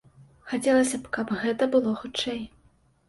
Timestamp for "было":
1.77-1.95